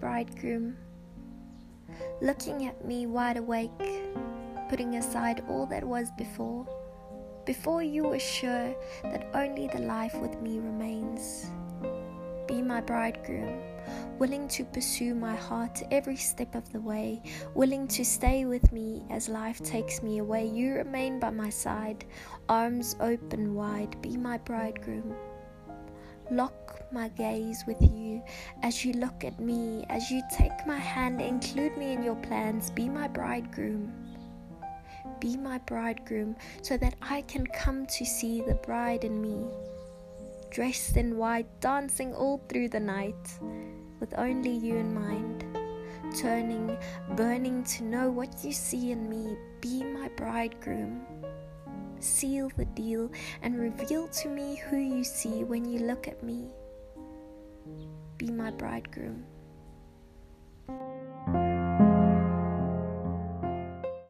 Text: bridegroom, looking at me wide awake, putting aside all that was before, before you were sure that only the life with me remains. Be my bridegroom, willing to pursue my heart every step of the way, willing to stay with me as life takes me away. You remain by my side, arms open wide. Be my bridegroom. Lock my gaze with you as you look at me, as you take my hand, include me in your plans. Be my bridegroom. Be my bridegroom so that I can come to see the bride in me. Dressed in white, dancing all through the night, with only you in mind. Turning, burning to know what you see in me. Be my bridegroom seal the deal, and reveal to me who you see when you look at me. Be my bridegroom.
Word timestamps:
bridegroom, 0.00 0.76
looking 2.20 2.66
at 2.66 2.84
me 2.84 3.06
wide 3.06 3.36
awake, 3.36 3.70
putting 4.68 4.96
aside 4.96 5.42
all 5.48 5.66
that 5.66 5.82
was 5.82 6.10
before, 6.16 6.66
before 7.44 7.82
you 7.82 8.04
were 8.04 8.18
sure 8.18 8.74
that 9.02 9.26
only 9.34 9.66
the 9.68 9.80
life 9.80 10.14
with 10.16 10.40
me 10.40 10.58
remains. 10.58 11.50
Be 12.46 12.62
my 12.62 12.80
bridegroom, 12.80 13.60
willing 14.18 14.48
to 14.48 14.64
pursue 14.64 15.14
my 15.14 15.34
heart 15.34 15.82
every 15.90 16.16
step 16.16 16.54
of 16.54 16.70
the 16.72 16.80
way, 16.80 17.20
willing 17.54 17.88
to 17.88 18.04
stay 18.04 18.44
with 18.46 18.72
me 18.72 19.04
as 19.10 19.28
life 19.28 19.62
takes 19.62 20.02
me 20.02 20.18
away. 20.18 20.46
You 20.46 20.74
remain 20.74 21.20
by 21.20 21.30
my 21.30 21.50
side, 21.50 22.04
arms 22.48 22.96
open 23.00 23.54
wide. 23.54 24.00
Be 24.00 24.16
my 24.16 24.38
bridegroom. 24.38 25.14
Lock 26.30 26.82
my 26.92 27.08
gaze 27.08 27.64
with 27.66 27.80
you 27.80 28.22
as 28.62 28.84
you 28.84 28.92
look 28.92 29.24
at 29.24 29.40
me, 29.40 29.86
as 29.88 30.10
you 30.10 30.22
take 30.30 30.66
my 30.66 30.76
hand, 30.76 31.22
include 31.22 31.76
me 31.78 31.92
in 31.92 32.02
your 32.02 32.16
plans. 32.16 32.70
Be 32.70 32.86
my 32.88 33.08
bridegroom. 33.08 33.92
Be 35.20 35.38
my 35.38 35.56
bridegroom 35.58 36.36
so 36.60 36.76
that 36.76 36.96
I 37.00 37.22
can 37.22 37.46
come 37.46 37.86
to 37.86 38.04
see 38.04 38.42
the 38.42 38.56
bride 38.56 39.04
in 39.04 39.22
me. 39.22 39.46
Dressed 40.50 40.98
in 40.98 41.16
white, 41.16 41.48
dancing 41.60 42.14
all 42.14 42.42
through 42.48 42.68
the 42.68 42.80
night, 42.80 43.38
with 43.98 44.12
only 44.18 44.52
you 44.52 44.76
in 44.76 44.94
mind. 44.94 45.44
Turning, 46.16 46.76
burning 47.16 47.64
to 47.64 47.84
know 47.84 48.10
what 48.10 48.44
you 48.44 48.52
see 48.52 48.92
in 48.92 49.08
me. 49.08 49.36
Be 49.60 49.82
my 49.82 50.08
bridegroom 50.16 51.06
seal 52.02 52.50
the 52.56 52.64
deal, 52.64 53.10
and 53.42 53.58
reveal 53.58 54.08
to 54.08 54.28
me 54.28 54.56
who 54.56 54.76
you 54.76 55.04
see 55.04 55.44
when 55.44 55.64
you 55.64 55.80
look 55.80 56.08
at 56.08 56.22
me. 56.22 56.48
Be 58.16 58.30
my 58.30 58.50
bridegroom. 58.50 59.24